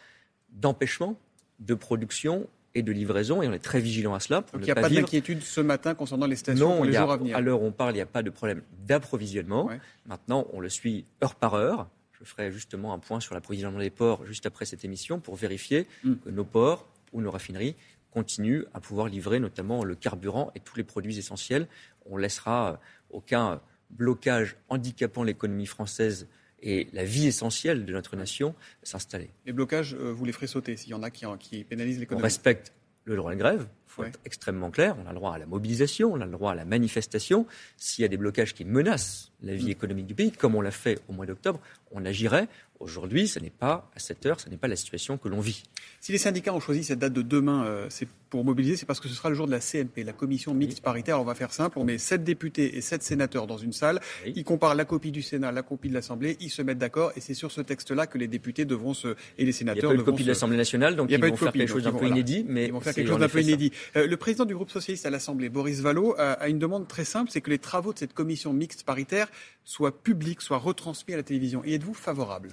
d'empêchement 0.51 1.17
de 1.61 1.75
production 1.75 2.49
et 2.75 2.83
de 2.83 2.93
livraison, 2.93 3.43
et 3.43 3.49
on 3.49 3.53
est 3.53 3.59
très 3.59 3.81
vigilant 3.81 4.15
à 4.15 4.21
cela. 4.21 4.43
Pour 4.43 4.59
Donc 4.59 4.63
il 4.63 4.73
n'y 4.73 4.73
a 4.73 4.75
pas, 4.75 4.89
d'inquiétude 4.89 5.43
ce 5.43 5.61
matin 5.61 5.95
concernant 5.95 6.27
les 6.27 6.37
stations 6.37 6.69
non, 6.69 6.77
pour 6.77 6.85
les 6.85 6.93
jours 6.93 7.13
à 7.13 7.17
venir 7.17 7.37
À 7.37 7.41
l'heure 7.41 7.63
où 7.63 7.67
on 7.67 7.73
parle, 7.73 7.93
il 7.93 7.97
n'y 7.97 8.01
a 8.01 8.07
pas 8.07 8.23
de 8.23 8.31
problème 8.31 8.63
d'approvisionnement. 8.87 9.71
Maintenant, 10.07 10.47
on 10.53 10.61
le 10.61 10.69
suit 10.69 11.05
heure 11.23 11.35
par 11.35 11.55
heure. 11.55 11.89
Je 12.13 12.25
ferai 12.25 12.51
justement 12.51 12.95
un 12.95 12.99
point 12.99 13.21
sur 13.21 13.35
l'approvisionnement 13.35 13.79
des 13.79 13.91
ports 13.91 14.25
juste 14.25 14.47
après 14.47 14.65
cette 14.65 14.85
émission 14.85 15.21
pour 15.21 15.37
vérifier 15.37 15.87
hmm. 16.05 16.15
que 16.25 16.31
nos 16.31 16.45
ports 16.45 16.87
ou 17.13 17.21
nos 17.21 17.31
raffineries 17.31 17.77
continuent 18.11 18.63
à 18.73 18.81
pouvoir 18.81 19.09
livrer 19.09 19.41
notamment 19.41 19.85
le 19.85 19.95
carburant 19.95 20.51
et 20.55 20.61
tous 20.61 20.77
les 20.77 20.85
produits 20.85 21.19
essentiels. 21.19 21.67
On 22.07 22.17
laissera 22.17 22.81
aucun 23.11 23.61
blocage 23.91 24.57
handicapant 24.69 25.23
l'économie 25.23 25.67
française 25.67 26.29
et 26.65 26.89
la 26.93 27.05
vie 27.05 27.27
essentielle 27.27 27.85
de 27.85 27.93
notre 27.93 28.17
nation 28.17 28.55
s'installer. 28.83 29.31
Les 29.47 29.53
blocages, 29.53 29.95
euh, 29.95 30.13
vous 30.13 30.25
les 30.25 30.33
ferez 30.33 30.49
sauter 30.49 30.77
s'il 30.77 30.91
y 30.91 30.95
en 30.95 31.03
a 31.03 31.11
qui, 31.11 31.27
qui 31.39 31.63
pénalisent 31.63 32.01
l'économie 32.01 32.23
On 32.23 32.25
respecte 32.25 32.73
le 33.05 33.17
droit 33.17 33.33
de 33.33 33.39
grève, 33.39 33.67
il 33.87 33.93
faut 33.93 34.05
être 34.05 34.19
extrêmement 34.25 34.71
clair. 34.71 34.97
On 35.05 35.07
a 35.07 35.11
le 35.11 35.17
droit 35.17 35.35
à 35.35 35.39
la 35.39 35.45
mobilisation, 35.45 36.13
on 36.13 36.21
a 36.21 36.25
le 36.25 36.33
droit 36.33 36.53
à 36.53 36.55
la 36.55 36.65
manifestation. 36.65 37.47
S'il 37.77 38.03
y 38.03 38.05
a 38.07 38.09
des 38.09 38.17
blocages 38.17 38.55
qui 38.55 38.65
menacent 38.65 39.31
la 39.43 39.55
vie 39.55 39.67
mm. 39.67 39.71
économique 39.71 40.07
du 40.07 40.15
pays, 40.15 40.33
comme 40.33 40.55
on 40.55 40.63
l'a 40.63 40.71
fait 40.71 40.99
au 41.09 41.13
mois 41.13 41.27
d'octobre, 41.27 41.61
on 41.93 42.05
agirait. 42.05 42.49
Aujourd'hui, 42.85 43.29
ce 43.29 43.39
n'est 43.39 43.49
pas 43.49 43.91
à 43.97 43.99
cette 43.99 44.27
heure, 44.27 44.39
ce 44.39 44.51
n'est 44.51 44.59
pas 44.59 44.69
la 44.69 44.77
situation 44.77 45.17
que 45.17 45.29
l'on 45.29 45.41
vit. 45.41 45.63
Si 46.03 46.13
les 46.13 46.19
syndicats 46.19 46.53
ont 46.53 46.61
choisi 46.61 46.85
cette 46.85 46.99
date 46.99 47.15
de 47.15 47.23
demain 47.23 47.65
euh, 47.65 47.87
c'est 47.89 48.07
pour 48.29 48.45
mobiliser, 48.45 48.77
c'est 48.77 48.85
parce 48.85 49.01
que 49.01 49.09
ce 49.09 49.15
sera 49.15 49.31
le 49.31 49.35
jour 49.35 49.47
de 49.47 49.53
la 49.53 49.61
CMP, 49.61 50.05
la 50.05 50.13
commission 50.13 50.53
mixte 50.53 50.83
paritaire. 50.83 51.19
on 51.19 51.25
va 51.25 51.35
faire 51.35 51.51
simple, 51.51 51.79
on 51.79 51.85
met 51.85 51.97
sept 51.97 52.25
députés 52.25 52.77
et 52.77 52.83
sept 52.83 53.03
sénateurs 53.03 53.47
dans 53.47 53.57
une 53.57 53.73
salle. 53.73 54.01
Ils 54.27 54.45
comparent 54.45 54.75
la 54.75 54.85
copie 54.85 55.13
du 55.13 55.23
Sénat, 55.23 55.51
la 55.51 55.63
copie 55.63 55.89
de 55.89 55.95
l'Assemblée, 55.95 56.37
ils 56.41 56.51
se 56.51 56.61
mettent 56.61 56.77
d'accord 56.77 57.13
et 57.17 57.21
c'est 57.21 57.33
sur 57.33 57.51
ce 57.51 57.63
texte-là 57.63 58.07
que 58.07 58.19
les 58.19 58.29
députés 58.29 58.67
devront 58.67 58.93
se 58.93 59.17
et 59.39 59.47
les 59.47 59.53
sénateurs. 59.53 59.85
Il 59.85 59.87
n'y 59.87 59.87
a 59.87 59.89
pas 59.89 59.95
eu 59.95 60.05
de 60.05 60.11
copie 60.11 60.25
de 60.25 60.29
l'Assemblée 60.29 60.59
nationale, 60.59 60.95
donc 60.95 61.11
ils 61.11 61.19
vont 61.19 61.37
faire 61.37 61.53
quelque 61.53 61.67
chose 61.67 61.85
d'un 61.85 61.93
peu 61.93 62.07
inédit. 62.07 62.45
Mais 62.47 62.67
ils 62.67 62.73
vont 62.73 62.81
faire 62.81 62.93
quelque 62.93 63.09
chose 63.09 63.21
d'un 63.21 63.29
peu 63.31 63.41
inédit. 63.41 63.73
Euh, 63.97 64.07
le 64.07 64.17
président 64.19 64.45
du 64.45 64.55
groupe 64.55 64.71
socialiste 64.71 65.07
à 65.07 65.11
l'Assemblée, 65.11 65.49
Boris 65.49 65.81
Vallot, 65.81 66.15
a 66.19 66.49
une 66.49 66.59
demande 66.59 66.87
très 66.87 67.05
simple, 67.07 67.31
c'est 67.31 67.41
que 67.41 67.51
les 67.51 67.59
travaux 67.59 67.95
de 67.95 67.99
cette 67.99 68.13
commission 68.13 68.53
mixte 68.53 68.83
paritaire 68.83 69.29
soient 69.65 70.03
publics, 70.03 70.43
soient 70.43 70.59
retransmis 70.59 71.15
à 71.15 71.17
la 71.17 71.23
télévision. 71.23 71.63
Et 71.65 71.75
êtes-vous 71.75 71.95
favorable? 71.95 72.51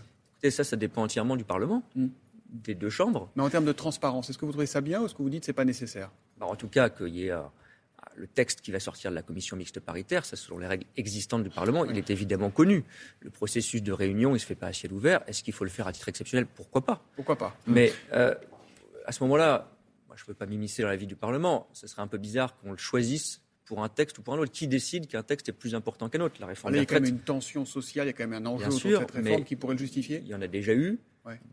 Ça, 0.49 0.63
ça 0.63 0.75
dépend 0.75 1.03
entièrement 1.03 1.35
du 1.35 1.43
Parlement, 1.43 1.83
hmm. 1.95 2.07
des 2.49 2.75
deux 2.75 2.89
chambres. 2.89 3.29
Mais 3.35 3.43
en 3.43 3.49
termes 3.49 3.65
de 3.65 3.71
transparence, 3.71 4.29
est-ce 4.29 4.37
que 4.37 4.45
vous 4.45 4.51
trouvez 4.51 4.65
ça 4.65 4.81
bien 4.81 5.01
ou 5.01 5.05
est-ce 5.05 5.13
que 5.13 5.21
vous 5.21 5.29
dites 5.29 5.41
que 5.41 5.45
ce 5.45 5.51
n'est 5.51 5.55
pas 5.55 5.65
nécessaire? 5.65 6.11
Bah, 6.39 6.47
En 6.47 6.55
tout 6.55 6.67
cas, 6.67 6.89
qu'il 6.89 7.09
y 7.09 7.27
ait 7.27 7.31
euh, 7.31 7.41
le 8.15 8.27
texte 8.27 8.61
qui 8.61 8.71
va 8.71 8.79
sortir 8.79 9.11
de 9.11 9.15
la 9.15 9.21
commission 9.21 9.55
mixte 9.55 9.79
paritaire, 9.79 10.25
ça 10.25 10.35
selon 10.35 10.57
les 10.57 10.67
règles 10.67 10.85
existantes 10.97 11.43
du 11.43 11.49
Parlement, 11.49 11.85
il 11.85 11.97
est 11.97 12.09
évidemment 12.09 12.49
connu. 12.49 12.83
Le 13.19 13.29
processus 13.29 13.83
de 13.83 13.91
réunion, 13.91 14.31
il 14.31 14.33
ne 14.33 14.39
se 14.39 14.45
fait 14.45 14.55
pas 14.55 14.67
à 14.67 14.73
ciel 14.73 14.93
ouvert. 14.93 15.21
Est-ce 15.27 15.43
qu'il 15.43 15.53
faut 15.53 15.63
le 15.63 15.69
faire 15.69 15.87
à 15.87 15.93
titre 15.93 16.09
exceptionnel? 16.09 16.47
Pourquoi 16.47 16.83
pas? 16.83 17.03
Pourquoi 17.15 17.37
pas? 17.37 17.55
Mais 17.67 17.93
euh, 18.13 18.33
à 19.05 19.11
ce 19.11 19.23
moment-là, 19.23 19.69
moi, 20.07 20.15
je 20.17 20.23
ne 20.23 20.27
peux 20.27 20.33
pas 20.33 20.45
m'immiscer 20.45 20.81
dans 20.81 20.89
la 20.89 20.95
vie 20.95 21.07
du 21.07 21.15
Parlement. 21.15 21.67
Ce 21.73 21.87
serait 21.87 22.01
un 22.01 22.07
peu 22.07 22.17
bizarre 22.17 22.57
qu'on 22.57 22.71
le 22.71 22.77
choisisse 22.77 23.41
pour 23.71 23.85
un 23.85 23.87
texte 23.87 24.17
ou 24.17 24.21
pour 24.21 24.33
un 24.33 24.37
autre. 24.37 24.51
Qui 24.51 24.67
décide 24.67 25.07
qu'un 25.07 25.23
texte 25.23 25.47
est 25.47 25.53
plus 25.53 25.75
important 25.75 26.09
qu'un 26.09 26.19
autre 26.19 26.35
La 26.41 26.47
réforme 26.47 26.73
Il 26.73 26.77
y 26.77 26.81
a 26.81 26.85
quand 26.85 26.95
même 26.95 27.05
une 27.05 27.19
tension 27.19 27.63
sociale, 27.63 28.07
il 28.07 28.09
y 28.09 28.09
a 28.09 28.13
quand 28.13 28.27
même 28.27 28.45
un 28.45 28.49
enjeu 28.49 28.69
sûr, 28.69 28.99
cette 28.99 29.11
réforme 29.11 29.45
qui 29.45 29.55
pourrait 29.55 29.75
le 29.75 29.79
justifier 29.79 30.21
Il 30.25 30.27
y 30.27 30.35
en 30.35 30.41
a 30.41 30.47
déjà 30.47 30.73
eu. 30.73 30.99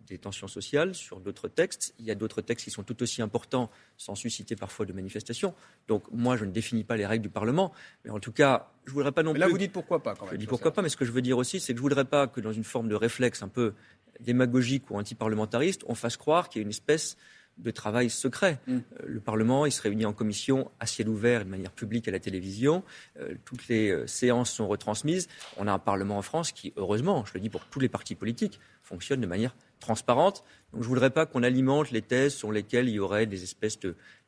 Des 0.08 0.16
tensions 0.16 0.48
sociales 0.48 0.94
sur 0.94 1.20
d'autres 1.20 1.46
textes. 1.46 1.94
Il 2.00 2.06
y 2.06 2.10
a 2.10 2.16
d'autres 2.16 2.40
textes 2.40 2.64
qui 2.64 2.70
sont 2.70 2.82
tout 2.82 3.00
aussi 3.02 3.20
importants 3.20 3.70
sans 3.98 4.14
susciter 4.14 4.56
parfois 4.56 4.86
de 4.86 4.94
manifestations. 4.94 5.54
Donc 5.86 6.04
moi, 6.10 6.38
je 6.38 6.46
ne 6.46 6.50
définis 6.50 6.84
pas 6.84 6.96
les 6.96 7.06
règles 7.06 7.22
du 7.22 7.28
Parlement. 7.28 7.72
Mais 8.02 8.10
en 8.10 8.18
tout 8.18 8.32
cas, 8.32 8.72
je 8.86 8.90
ne 8.90 8.94
voudrais 8.94 9.12
pas 9.12 9.22
non 9.22 9.34
mais 9.34 9.38
là, 9.38 9.46
vous 9.46 9.58
dites 9.58 9.72
pourquoi 9.72 10.02
pas 10.02 10.14
quand 10.16 10.24
même. 10.24 10.34
Je 10.34 10.38
dis 10.38 10.46
pourquoi 10.46 10.72
pas, 10.72 10.80
mais 10.80 10.88
ce 10.88 10.96
que 10.96 11.04
je 11.04 11.12
veux 11.12 11.20
dire 11.20 11.36
aussi, 11.36 11.60
c'est 11.60 11.74
que 11.74 11.78
je 11.78 11.82
ne 11.82 11.88
voudrais 11.88 12.06
pas 12.06 12.26
que 12.26 12.40
dans 12.40 12.52
une 12.52 12.64
forme 12.64 12.88
de 12.88 12.94
réflexe 12.94 13.42
un 13.42 13.48
peu 13.48 13.74
démagogique 14.20 14.90
ou 14.90 14.96
anti-parlementariste, 14.96 15.82
on 15.86 15.94
fasse 15.94 16.16
croire 16.16 16.48
qu'il 16.48 16.60
y 16.60 16.62
a 16.62 16.64
une 16.64 16.70
espèce 16.70 17.16
de 17.58 17.70
travail 17.70 18.10
secret. 18.10 18.58
Mm. 18.66 18.72
Euh, 18.72 18.78
le 19.06 19.20
Parlement, 19.20 19.66
il 19.66 19.72
se 19.72 19.82
réunit 19.82 20.06
en 20.06 20.12
commission 20.12 20.70
à 20.80 20.86
ciel 20.86 21.08
ouvert 21.08 21.44
de 21.44 21.50
manière 21.50 21.72
publique 21.72 22.08
à 22.08 22.10
la 22.10 22.20
télévision. 22.20 22.82
Euh, 23.20 23.34
toutes 23.44 23.68
les 23.68 23.90
euh, 23.90 24.06
séances 24.06 24.50
sont 24.50 24.68
retransmises. 24.68 25.28
On 25.56 25.66
a 25.66 25.72
un 25.72 25.78
Parlement 25.78 26.18
en 26.18 26.22
France 26.22 26.52
qui, 26.52 26.72
heureusement, 26.76 27.24
je 27.24 27.32
le 27.34 27.40
dis 27.40 27.50
pour 27.50 27.64
tous 27.66 27.80
les 27.80 27.88
partis 27.88 28.14
politiques, 28.14 28.60
fonctionne 28.82 29.20
de 29.20 29.26
manière 29.26 29.56
transparente. 29.80 30.44
Donc 30.72 30.82
je 30.82 30.88
ne 30.88 30.94
voudrais 30.94 31.10
pas 31.10 31.26
qu'on 31.26 31.42
alimente 31.42 31.90
les 31.90 32.02
thèses 32.02 32.34
sur 32.34 32.52
lesquelles 32.52 32.88
il 32.88 32.94
y 32.94 33.00
aurait 33.00 33.26
des 33.26 33.42
espèces 33.42 33.78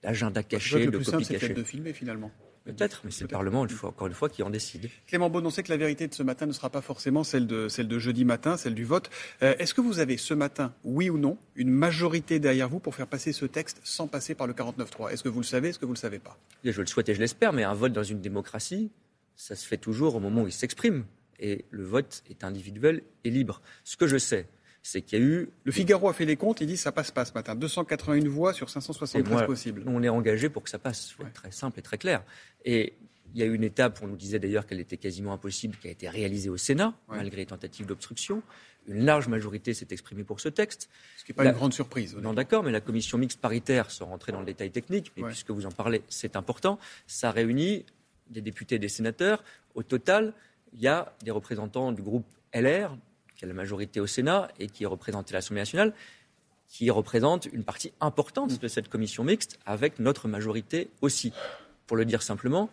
d'agendas 0.03 0.43
cachés, 0.43 0.87
de 0.87 0.99
copies 0.99 1.27
cachées. 1.27 1.55
de 1.55 1.65
filmer 1.65 1.93
finalement. 1.93 2.31
Peut-être, 2.65 3.01
mais 3.05 3.11
c'est 3.11 3.23
le 3.23 3.29
Parlement, 3.29 3.67
encore 3.83 4.07
une 4.07 4.13
fois, 4.13 4.29
qui 4.29 4.43
en 4.43 4.51
décide. 4.51 4.91
Clément 5.07 5.31
Bon, 5.31 5.45
on 5.45 5.51
sait 5.51 5.63
que 5.63 5.71
la 5.71 5.79
vérité 5.79 6.07
de 6.07 6.15
ce 6.15 6.23
matin 6.23 6.47
ne 6.47 6.53
sera 6.53 6.69
pas 6.69 6.83
forcément 6.83 7.25
celle 7.25 7.47
de, 7.47 7.69
celle 7.69 7.89
de 7.89 7.99
jeudi 7.99 8.25
matin, 8.25 8.57
celle 8.57 8.75
du 8.75 8.85
vote. 8.85 9.09
Euh, 9.43 9.55
est-ce 9.59 9.73
que 9.73 9.81
vous 9.81 9.99
avez 9.99 10.19
ce 10.19 10.35
matin, 10.35 10.75
oui 10.85 11.09
ou 11.09 11.19
non, 11.19 11.39
une 11.57 11.71
majorité 11.71 12.39
derrière 12.39 12.69
vous 12.69 12.79
pour 12.79 12.95
faire 12.95 13.07
passer 13.07 13.33
ce 13.33 13.47
texte 13.47 13.81
sans 13.83 14.09
passer 14.09 14.35
par 14.35 14.47
le 14.47 14.53
49-3 14.53 15.11
Est-ce 15.11 15.23
que 15.23 15.29
vous 15.31 15.41
le 15.41 15.47
savez 15.47 15.71
Est-ce 15.71 15.79
que 15.79 15.87
vous 15.87 15.93
ne 15.93 15.97
le 15.97 16.01
savez 16.01 16.19
pas? 16.19 16.39
Je 16.63 16.81
le 16.81 16.87
souhaite 16.87 17.09
et 17.09 17.15
je 17.15 17.21
l'espère, 17.21 17.53
mais 17.53 17.65
un 17.65 17.75
vote 17.75 17.93
dans 17.93 18.05
une 18.05 18.21
démocratie, 18.21 18.91
ça 19.37 19.57
se 19.57 19.67
fait 19.67 19.79
toujours 19.79 20.17
au 20.17 20.21
moment 20.21 20.43
où 20.43 20.47
il 20.47 20.53
s'exprime. 20.53 21.05
Et 21.39 21.65
le 21.71 21.85
vote 21.85 22.23
est 22.29 22.45
individuel 22.45 23.03
et 23.25 23.31
libre. 23.31 23.63
Ce 23.85 23.97
que 23.97 24.07
je 24.07 24.19
sais, 24.19 24.47
c'est 24.83 25.03
qu'il 25.03 25.19
y 25.19 25.23
a 25.23 25.25
eu. 25.25 25.51
Le 25.65 25.73
Figaro 25.73 26.09
a 26.09 26.13
fait 26.13 26.25
les 26.25 26.37
comptes, 26.37 26.61
il 26.61 26.67
dit 26.67 26.77
ça 26.77 26.93
passe 26.93 27.11
pas 27.11 27.25
ce 27.25 27.33
matin. 27.33 27.55
281 27.55 28.29
voix 28.29 28.53
sur 28.53 28.71
573 28.71 29.47
possibles. 29.47 29.83
On 29.87 30.03
est 30.03 30.09
engagé 30.09 30.49
pour 30.49 30.63
que 30.63 30.71
ça 30.71 30.79
passe. 30.79 31.15
Il 31.21 31.31
très 31.33 31.51
simple 31.51 31.79
et 31.79 31.83
très 31.83 31.99
clair. 31.99 32.23
Et 32.65 32.95
il 33.35 33.41
y 33.41 33.43
a 33.43 33.47
eu 33.47 33.55
une 33.55 33.65
étape, 33.65 34.01
on 34.03 34.09
nous 34.09 34.17
disait 34.17 34.39
d'ailleurs 34.39 34.67
qu'elle 34.67 34.81
était 34.81 34.97
quasiment 34.97 35.33
impossible, 35.33 35.77
qui 35.77 35.89
a 35.89 35.91
été 35.91 36.09
réalisée 36.09 36.49
au 36.49 36.57
Sénat, 36.57 36.95
malgré 37.09 37.39
les 37.39 37.47
tentatives 37.47 37.87
d'obstruction. 37.87 38.43
Une 38.89 39.05
large 39.05 39.29
majorité 39.29 39.75
s'est 39.75 39.87
exprimée 39.91 40.25
pour 40.25 40.41
ce 40.41 40.49
texte. 40.49 40.89
Ce 41.19 41.25
qui 41.25 41.31
n'est 41.31 41.37
pas 41.37 41.45
une 41.45 41.53
grande 41.53 41.75
surprise. 41.75 42.17
Non, 42.17 42.33
d'accord, 42.33 42.65
mais 42.65 42.73
la 42.73 42.81
commission 42.81 43.19
mixte 43.19 43.41
paritaire, 43.41 43.91
sans 43.91 44.07
rentrer 44.07 44.33
dans 44.33 44.41
le 44.41 44.47
détail 44.47 44.71
technique, 44.71 45.13
mais 45.17 45.23
puisque 45.25 45.51
vous 45.51 45.67
en 45.67 45.71
parlez, 45.71 46.03
c'est 46.09 46.35
important, 46.35 46.79
ça 47.07 47.31
réunit 47.31 47.85
des 48.31 48.41
députés 48.41 48.77
et 48.77 48.79
des 48.79 48.89
sénateurs. 48.89 49.45
Au 49.75 49.83
total, 49.83 50.35
il 50.73 50.81
y 50.81 50.89
a 50.89 51.15
des 51.23 51.31
représentants 51.31 51.93
du 51.93 52.03
groupe 52.03 52.27
LR, 52.55 52.97
qui 53.41 53.47
a 53.47 53.49
la 53.49 53.55
majorité 53.55 54.01
au 54.01 54.07
Sénat 54.07 54.49
et 54.59 54.67
qui 54.67 54.85
est 54.85 54.87
représenté 54.87 55.35
à 55.35 55.39
l'Assemblée 55.39 55.63
nationale, 55.63 55.95
qui 56.69 56.91
représente 56.91 57.47
une 57.47 57.65
partie 57.65 57.91
importante 57.99 58.61
de 58.61 58.69
cette 58.69 58.91
commission 58.91 59.25
mixte, 59.25 59.59
avec 59.65 59.99
notre 59.99 60.29
majorité 60.29 60.91
aussi. 61.01 61.33
Pour 61.87 61.97
le 61.97 62.05
dire 62.05 62.21
simplement, 62.21 62.69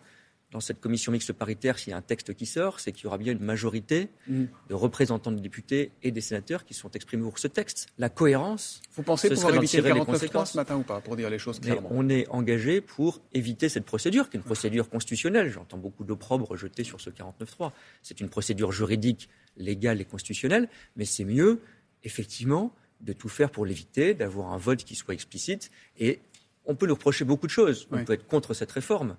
dans 0.50 0.60
cette 0.60 0.80
commission 0.80 1.12
mixte 1.12 1.32
paritaire, 1.34 1.78
s'il 1.78 1.90
y 1.90 1.94
a 1.94 1.96
un 1.96 2.02
texte 2.02 2.34
qui 2.34 2.46
sort, 2.46 2.80
c'est 2.80 2.92
qu'il 2.92 3.04
y 3.04 3.06
aura 3.06 3.18
bien 3.18 3.32
une 3.32 3.44
majorité 3.44 4.08
mm. 4.26 4.44
de 4.68 4.74
représentants 4.74 5.30
de 5.30 5.40
députés 5.40 5.92
et 6.02 6.10
des 6.10 6.22
sénateurs 6.22 6.64
qui 6.64 6.72
sont 6.72 6.90
exprimés 6.92 7.22
pour 7.22 7.38
ce 7.38 7.48
texte. 7.48 7.88
La 7.98 8.08
cohérence. 8.08 8.80
Vous 8.94 9.02
pensez 9.02 9.28
pouvoir 9.28 9.54
éviter 9.54 9.82
le 9.82 9.92
49 9.92 10.48
ce 10.48 10.56
matin 10.56 10.76
ou 10.76 10.82
pas, 10.82 11.00
pour 11.00 11.16
dire 11.16 11.28
les 11.28 11.38
choses 11.38 11.60
clairement? 11.60 11.90
On 11.92 12.08
est 12.08 12.26
engagé 12.30 12.80
pour 12.80 13.20
éviter 13.34 13.68
cette 13.68 13.84
procédure, 13.84 14.30
qui 14.30 14.38
est 14.38 14.40
une 14.40 14.44
procédure 14.44 14.88
constitutionnelle. 14.88 15.50
J'entends 15.50 15.76
beaucoup 15.76 16.04
d'opprobre 16.04 16.56
jeté 16.56 16.82
sur 16.82 17.00
ce 17.00 17.10
49.3. 17.10 17.72
C'est 18.02 18.20
une 18.20 18.30
procédure 18.30 18.72
juridique, 18.72 19.28
légale 19.58 20.00
et 20.00 20.06
constitutionnelle, 20.06 20.68
mais 20.96 21.04
c'est 21.04 21.24
mieux, 21.24 21.60
effectivement, 22.04 22.72
de 23.02 23.12
tout 23.12 23.28
faire 23.28 23.50
pour 23.50 23.66
l'éviter, 23.66 24.14
d'avoir 24.14 24.52
un 24.54 24.58
vote 24.58 24.82
qui 24.84 24.94
soit 24.94 25.12
explicite. 25.12 25.70
Et 25.98 26.20
on 26.64 26.74
peut 26.74 26.86
nous 26.86 26.94
reprocher 26.94 27.26
beaucoup 27.26 27.46
de 27.46 27.52
choses. 27.52 27.86
On 27.90 28.02
peut 28.02 28.14
être 28.14 28.26
contre 28.26 28.54
cette 28.54 28.72
réforme 28.72 29.16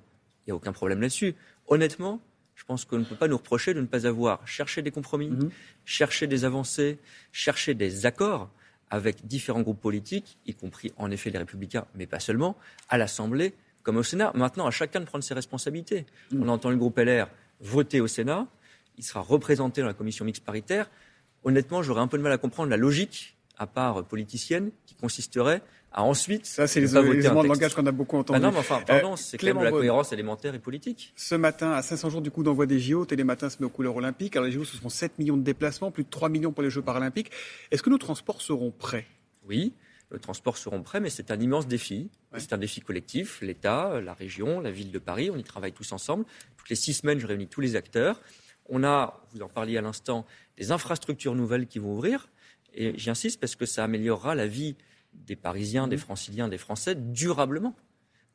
il 0.49 0.53
n'y 0.53 0.53
a 0.53 0.55
aucun 0.55 0.73
problème 0.73 0.99
là-dessus. 0.99 1.35
Honnêtement, 1.67 2.19
je 2.55 2.63
pense 2.65 2.83
qu'on 2.83 2.97
ne 2.97 3.03
peut 3.03 3.15
pas 3.15 3.27
nous 3.27 3.37
reprocher 3.37 3.75
de 3.75 3.81
ne 3.81 3.85
pas 3.85 4.07
avoir 4.07 4.45
cherché 4.47 4.81
des 4.81 4.89
compromis, 4.89 5.29
mhm. 5.29 5.51
cherché 5.85 6.25
des 6.25 6.43
avancées, 6.43 6.97
cherché 7.31 7.75
des 7.75 8.07
accords 8.07 8.49
avec 8.89 9.27
différents 9.27 9.61
groupes 9.61 9.79
politiques, 9.79 10.39
y 10.47 10.55
compris 10.55 10.91
en 10.97 11.11
effet 11.11 11.29
les 11.29 11.37
républicains, 11.37 11.85
mais 11.93 12.07
pas 12.07 12.19
seulement, 12.19 12.57
à 12.89 12.97
l'Assemblée 12.97 13.53
comme 13.83 13.97
au 13.97 14.03
Sénat. 14.03 14.31
Maintenant, 14.33 14.65
à 14.65 14.71
chacun 14.71 14.99
de 14.99 15.05
prendre 15.05 15.23
ses 15.23 15.35
responsabilités. 15.35 16.07
Mhm. 16.31 16.43
On 16.43 16.49
entend 16.49 16.71
le 16.71 16.77
groupe 16.77 16.97
LR 16.97 17.27
voter 17.61 18.01
au 18.01 18.07
Sénat, 18.07 18.47
il 18.97 19.03
sera 19.03 19.21
représenté 19.21 19.81
dans 19.81 19.87
la 19.87 19.93
commission 19.93 20.25
mixte 20.25 20.43
paritaire. 20.43 20.89
honnêtement, 21.43 21.83
j'aurais 21.83 22.01
un 22.01 22.07
peu 22.07 22.17
de 22.17 22.23
mal 22.23 22.31
à 22.31 22.37
comprendre 22.37 22.69
la 22.69 22.77
logique, 22.77 23.37
à 23.57 23.67
part 23.67 24.03
politicienne, 24.05 24.71
qui 24.85 24.95
consisterait 24.95 25.61
à 25.91 26.03
ensuite. 26.03 26.45
Ça, 26.45 26.67
c'est 26.67 26.79
les 26.79 26.95
éléments 26.95 27.43
de 27.43 27.47
langage 27.47 27.73
qu'on 27.73 27.85
a 27.85 27.91
beaucoup 27.91 28.17
entendu. 28.17 28.39
Bah 28.39 28.47
non, 28.47 28.51
mais 28.51 28.59
enfin, 28.59 28.81
pardon, 28.85 29.15
c'est 29.15 29.37
quand 29.37 29.47
même 29.47 29.63
la 29.63 29.71
cohérence 29.71 30.11
élémentaire 30.11 30.53
et 30.53 30.59
politique. 30.59 31.13
Ce 31.15 31.35
matin, 31.35 31.71
à 31.71 31.81
500 31.81 32.09
jours 32.09 32.21
du 32.21 32.31
coup 32.31 32.43
d'envoi 32.43 32.65
des 32.65 32.79
JO, 32.79 33.05
Télématin 33.05 33.49
se 33.49 33.57
met 33.59 33.65
aux 33.65 33.71
couleurs 33.71 33.95
olympiques. 33.95 34.35
Alors 34.35 34.47
les 34.47 34.51
JO, 34.51 34.63
ce 34.63 34.77
seront 34.77 34.89
7 34.89 35.17
millions 35.19 35.37
de 35.37 35.43
déplacements, 35.43 35.91
plus 35.91 36.03
de 36.03 36.09
3 36.09 36.29
millions 36.29 36.51
pour 36.51 36.63
les 36.63 36.69
Jeux 36.69 36.81
paralympiques. 36.81 37.31
Est-ce 37.71 37.81
que 37.81 37.89
nos 37.89 37.97
transports 37.97 38.41
seront 38.41 38.71
prêts? 38.71 39.07
Oui, 39.47 39.73
nos 40.11 40.19
transports 40.19 40.57
seront 40.57 40.81
prêts, 40.83 40.99
mais 40.99 41.09
c'est 41.09 41.31
un 41.31 41.39
immense 41.39 41.67
défi. 41.67 42.09
C'est 42.37 42.53
un 42.53 42.57
défi 42.57 42.81
collectif. 42.81 43.41
L'État, 43.41 43.99
la 44.01 44.13
région, 44.13 44.59
la 44.59 44.71
ville 44.71 44.91
de 44.91 44.99
Paris, 44.99 45.31
on 45.31 45.37
y 45.37 45.43
travaille 45.43 45.73
tous 45.73 45.91
ensemble. 45.91 46.25
Toutes 46.57 46.69
les 46.69 46.75
six 46.75 46.93
semaines, 46.93 47.19
je 47.19 47.25
réunis 47.25 47.47
tous 47.47 47.61
les 47.61 47.75
acteurs. 47.75 48.21
On 48.67 48.83
a, 48.83 49.19
vous 49.33 49.41
en 49.41 49.49
parliez 49.49 49.77
à 49.77 49.81
l'instant, 49.81 50.25
des 50.57 50.71
infrastructures 50.71 51.33
nouvelles 51.33 51.65
qui 51.65 51.79
vont 51.79 51.93
ouvrir. 51.93 52.29
Et 52.75 52.93
j'insiste 52.97 53.39
parce 53.39 53.55
que 53.55 53.65
ça 53.65 53.83
améliorera 53.83 54.35
la 54.35 54.45
vie 54.45 54.75
des 55.13 55.35
Parisiens, 55.35 55.87
des 55.87 55.95
mmh. 55.95 55.99
Franciliens, 55.99 56.47
des 56.47 56.57
Français 56.57 56.95
durablement. 56.95 57.75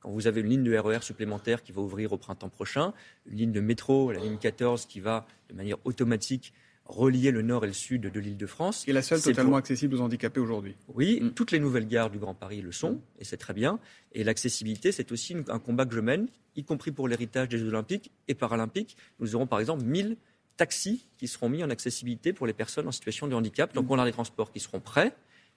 Quand 0.00 0.10
vous 0.10 0.26
avez 0.26 0.42
une 0.42 0.48
ligne 0.48 0.64
de 0.64 0.76
RER 0.76 0.98
e 0.98 1.00
supplémentaire 1.00 1.62
qui 1.62 1.72
va 1.72 1.80
ouvrir 1.80 2.12
au 2.12 2.18
printemps 2.18 2.50
prochain, 2.50 2.92
une 3.26 3.38
ligne 3.38 3.52
de 3.52 3.60
métro, 3.60 4.12
la 4.12 4.20
ligne 4.20 4.36
14, 4.36 4.86
qui 4.86 5.00
va 5.00 5.26
de 5.48 5.54
manière 5.54 5.78
automatique 5.84 6.52
relier 6.84 7.30
le 7.30 7.40
nord 7.40 7.64
et 7.64 7.68
le 7.68 7.72
sud 7.72 8.02
de 8.02 8.20
l'île 8.20 8.36
de 8.36 8.46
France. 8.46 8.86
Et 8.86 8.92
la 8.92 9.00
seule 9.00 9.22
totalement 9.22 9.56
accessible 9.56 9.94
aux 9.94 10.00
handicapés 10.02 10.40
aujourd'hui. 10.40 10.76
Oui, 10.88 11.20
mmh. 11.20 11.30
toutes 11.30 11.50
les 11.50 11.58
nouvelles 11.58 11.88
gares 11.88 12.10
du 12.10 12.18
Grand 12.18 12.34
Paris 12.34 12.60
le 12.60 12.72
sont, 12.72 12.92
mmh. 12.92 13.00
et 13.20 13.24
c'est 13.24 13.38
très 13.38 13.54
bien. 13.54 13.78
Et 14.12 14.24
l'accessibilité, 14.24 14.92
c'est 14.92 15.10
aussi 15.10 15.36
un 15.48 15.58
combat 15.58 15.86
que 15.86 15.94
je 15.94 16.00
mène, 16.00 16.28
y 16.56 16.64
compris 16.64 16.92
pour 16.92 17.08
l'héritage 17.08 17.48
des 17.48 17.58
Jeux 17.58 17.68
Olympiques 17.68 18.12
et 18.28 18.34
Paralympiques. 18.34 18.96
Nous 19.18 19.34
aurons 19.34 19.46
par 19.46 19.60
exemple 19.60 19.84
1000 19.84 20.16
taxis 20.56 21.08
qui 21.16 21.28
seront 21.28 21.48
mis 21.48 21.64
en 21.64 21.70
accessibilité 21.70 22.32
pour 22.32 22.46
les 22.46 22.52
personnes 22.52 22.86
en 22.86 22.92
situation 22.92 23.26
de 23.26 23.34
handicap. 23.34 23.74
Donc 23.74 23.90
on 23.90 23.98
a 23.98 24.04
des 24.04 24.12
transports 24.12 24.52
qui 24.52 24.60
seront 24.60 24.80
prêts, 24.80 25.14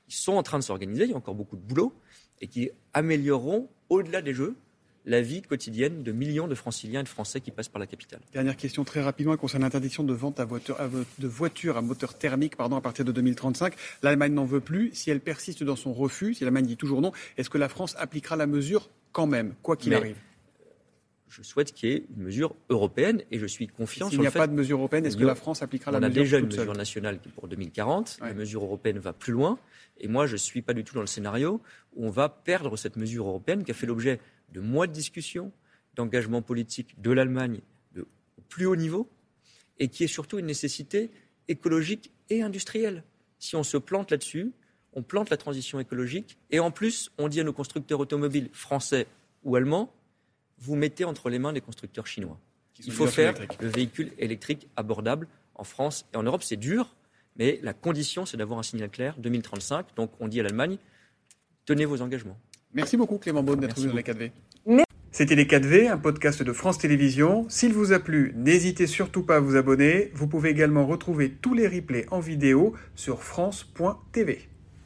ils 0.08 0.14
sont 0.14 0.34
en 0.34 0.44
train 0.44 0.60
de 0.60 0.64
s'organiser, 0.64 1.06
il 1.06 1.12
y 1.12 1.14
a 1.14 1.18
encore 1.18 1.36
beaucoup 1.36 1.56
de 1.56 1.62
boulot, 1.62 1.94
et 2.42 2.48
qui 2.48 2.70
amélioreront, 2.94 3.70
au-delà 3.90 4.22
des 4.22 4.34
Jeux, 4.34 4.56
la 5.06 5.22
vie 5.22 5.42
quotidienne 5.42 6.04
de 6.04 6.12
millions 6.12 6.50
de 6.50 6.56
franciliens 6.56 7.00
et 7.00 7.04
de 7.04 7.08
Français 7.08 7.40
qui 7.40 7.50
passent 7.50 7.70
par 7.70 7.80
la 7.80 7.88
capitale. 7.88 8.20
Dernière 8.34 8.58
question 8.58 8.84
très 8.84 9.02
rapidement 9.02 9.38
concernant 9.38 9.68
l'interdiction 9.68 10.04
de 10.04 10.14
vente 10.14 10.40
de 10.40 11.28
voitures 11.28 11.78
à 11.78 11.82
moteur 11.82 12.18
thermique 12.18 12.58
pardon, 12.58 12.76
à 12.76 12.82
partir 12.82 13.06
de 13.06 13.14
2035. 13.14 13.74
L'Allemagne 14.04 14.34
n'en 14.34 14.44
veut 14.44 14.60
plus. 14.60 14.92
Si 14.94 15.10
elle 15.10 15.22
persiste 15.22 15.64
dans 15.64 15.78
son 15.78 15.94
refus, 15.94 16.34
si 16.34 16.44
l'Allemagne 16.44 16.66
dit 16.66 16.76
toujours 16.76 17.00
non, 17.00 17.14
est-ce 17.38 17.50
que 17.50 17.58
la 17.58 17.70
France 17.70 17.96
appliquera 17.98 18.36
la 18.36 18.48
mesure 18.48 18.90
quand 19.14 19.28
même, 19.28 19.56
quoi 19.64 19.78
qu'il 19.78 19.94
arrive? 19.94 20.18
Je 21.29 21.41
souhaite 21.43 21.74
qu'il 21.74 21.89
y 21.89 21.93
ait 21.93 22.05
une 22.15 22.24
mesure 22.24 22.55
européenne 22.69 23.22
et 23.31 23.39
je 23.39 23.46
suis 23.46 23.67
confiant 23.67 24.10
S'il 24.10 24.19
n'y 24.19 24.27
a 24.27 24.31
pas 24.31 24.48
de 24.48 24.53
mesure 24.53 24.77
européenne, 24.77 25.05
est-ce 25.05 25.17
que 25.17 25.25
la 25.25 25.36
France 25.36 25.62
appliquera 25.62 25.91
la 25.91 26.00
mesure 26.00 26.10
On 26.10 26.15
a 26.15 26.24
déjà 26.24 26.38
une 26.39 26.46
mesure 26.46 26.74
nationale 26.74 27.19
qui 27.19 27.29
est 27.29 27.31
pour 27.31 27.48
2040. 27.48 28.19
La 28.22 28.34
mesure 28.34 28.63
européenne 28.63 29.00
va 29.00 29.13
plus 29.13 29.34
loin. 29.34 29.60
Et 30.00 30.07
moi, 30.07 30.25
je 30.25 30.34
ne 30.34 30.38
suis 30.38 30.62
pas 30.62 30.74
du 30.74 30.84
tout 30.84 30.96
dans 30.96 31.01
le 31.01 31.07
scénario 31.07 31.62
où 31.96 32.05
on 32.05 32.10
va 32.10 32.29
perdre 32.29 32.77
cette 32.77 32.96
mesure 32.96 33.27
européenne 33.27 33.63
qui 33.63 33.72
a 33.72 33.74
fait 33.74 33.88
l'objet 33.88 34.19
de 34.53 34.62
mois 34.62 34.88
de 34.88 34.93
discussions, 34.93 35.51
d'engagement 35.96 36.41
politique 36.41 37.01
de 37.01 37.12
l'Allemagne 37.12 37.60
au 37.98 38.41
plus 38.48 38.65
haut 38.65 38.75
niveau 38.75 39.10
et 39.79 39.89
qui 39.89 40.03
est 40.03 40.07
surtout 40.07 40.39
une 40.39 40.46
nécessité 40.46 41.12
écologique 41.48 42.12
et 42.29 42.41
industrielle. 42.41 43.03
Si 43.39 43.55
on 43.55 43.63
se 43.63 43.77
plante 43.77 44.12
là-dessus, 44.12 44.51
on 44.93 45.03
plante 45.03 45.29
la 45.29 45.38
transition 45.38 45.79
écologique 45.79 46.38
et 46.51 46.60
en 46.60 46.72
plus, 46.72 47.12
on 47.17 47.27
dit 47.27 47.39
à 47.39 47.43
nos 47.43 47.53
constructeurs 47.53 48.00
automobiles 48.00 48.50
français 48.53 49.07
ou 49.43 49.55
allemands 49.55 49.93
vous 50.60 50.76
mettez 50.76 51.06
entre 51.06 51.30
les 51.30 51.40
mains 51.40 51.54
des 51.54 51.62
constructeurs 51.62 52.08
chinois. 52.08 52.40
Il 52.86 52.92
faut 52.92 53.08
faire 53.08 53.34
le 53.60 53.68
véhicule 53.68 54.12
électrique 54.18 54.68
abordable 54.76 55.28
en 55.56 55.64
France 55.64 56.06
et 56.14 56.18
en 56.18 56.24
Europe. 56.24 56.44
C'est 56.44 56.58
dur, 56.58 56.96
mais 57.38 57.60
la 57.64 57.74
condition, 57.74 58.26
c'est 58.26 58.38
d'avoir 58.38 58.60
un 58.60 58.64
signal 58.64 58.90
clair 58.90 59.16
2035. 59.18 59.88
Donc, 59.96 60.12
on 60.20 60.28
dit 60.28 60.40
à 60.40 60.44
l'Allemagne, 60.44 60.78
tenez 61.66 61.86
vos 61.86 62.02
engagements. 62.02 62.38
Merci 62.74 62.98
beaucoup, 62.98 63.18
Clément 63.18 63.44
Beaune, 63.44 63.60
d'être 63.60 63.80
venu 63.80 63.90
dans 63.90 63.96
les 63.96 64.04
4V. 64.04 64.32
C'était 65.12 65.36
les 65.36 65.46
4V, 65.46 65.90
un 65.90 65.98
podcast 65.98 66.44
de 66.44 66.54
France 66.54 66.78
Télévisions. 66.78 67.48
S'il 67.50 67.74
vous 67.74 67.92
a 67.92 68.00
plu, 68.00 68.34
n'hésitez 68.36 68.86
surtout 68.86 69.24
pas 69.24 69.38
à 69.38 69.40
vous 69.40 69.56
abonner. 69.56 70.12
Vous 70.14 70.28
pouvez 70.28 70.50
également 70.50 70.86
retrouver 70.86 71.32
tous 71.32 71.56
les 71.56 71.68
replays 71.68 72.06
en 72.12 72.20
vidéo 72.20 72.76
sur 72.94 73.24
France.tv. 73.24 74.48